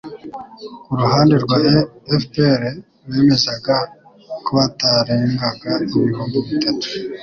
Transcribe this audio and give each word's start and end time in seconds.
ku 0.85 0.91
ruhande 1.01 1.35
rwa 1.43 1.57
FPR 2.21 2.63
bemezaga 3.09 3.75
ko 4.45 4.49
batarengaga 4.57 5.71
ibihumbi 5.95 6.37
bitatu 6.47 6.87